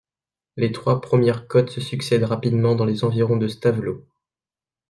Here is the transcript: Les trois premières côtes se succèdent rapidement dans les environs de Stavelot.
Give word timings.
Les 0.57 0.71
trois 0.71 0.99
premières 0.99 1.47
côtes 1.47 1.69
se 1.69 1.79
succèdent 1.79 2.23
rapidement 2.23 2.73
dans 2.73 2.85
les 2.85 3.03
environs 3.03 3.37
de 3.37 3.47
Stavelot. 3.47 4.03